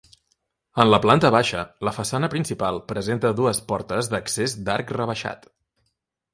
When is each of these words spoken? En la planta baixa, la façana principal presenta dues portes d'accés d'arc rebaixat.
En 0.83 0.87
la 0.93 0.99
planta 1.03 1.31
baixa, 1.35 1.65
la 1.89 1.93
façana 1.97 2.31
principal 2.35 2.81
presenta 2.93 3.33
dues 3.43 3.63
portes 3.73 4.13
d'accés 4.15 4.59
d'arc 4.67 4.99
rebaixat. 5.01 5.51